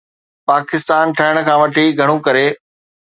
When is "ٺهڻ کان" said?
1.17-1.57